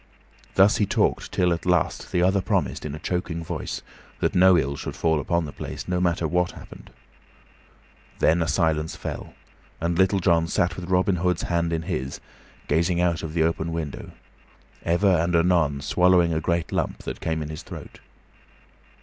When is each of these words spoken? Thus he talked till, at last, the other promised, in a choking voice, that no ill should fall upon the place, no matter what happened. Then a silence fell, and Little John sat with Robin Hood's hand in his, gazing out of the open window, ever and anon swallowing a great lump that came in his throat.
Thus 0.55 0.77
he 0.77 0.87
talked 0.87 1.31
till, 1.31 1.53
at 1.53 1.63
last, 1.63 2.11
the 2.11 2.23
other 2.23 2.41
promised, 2.41 2.87
in 2.87 2.95
a 2.95 2.99
choking 2.99 3.43
voice, 3.43 3.83
that 4.19 4.33
no 4.33 4.57
ill 4.57 4.75
should 4.75 4.95
fall 4.95 5.19
upon 5.19 5.45
the 5.45 5.51
place, 5.51 5.87
no 5.87 6.01
matter 6.01 6.27
what 6.27 6.53
happened. 6.53 6.89
Then 8.17 8.41
a 8.41 8.47
silence 8.47 8.95
fell, 8.95 9.35
and 9.79 9.99
Little 9.99 10.17
John 10.19 10.47
sat 10.47 10.75
with 10.75 10.89
Robin 10.89 11.17
Hood's 11.17 11.43
hand 11.43 11.71
in 11.71 11.83
his, 11.83 12.19
gazing 12.67 12.99
out 12.99 13.21
of 13.21 13.35
the 13.35 13.43
open 13.43 13.71
window, 13.71 14.09
ever 14.83 15.05
and 15.17 15.35
anon 15.35 15.81
swallowing 15.81 16.33
a 16.33 16.41
great 16.41 16.71
lump 16.71 17.03
that 17.03 17.21
came 17.21 17.43
in 17.43 17.49
his 17.49 17.61
throat. 17.61 17.99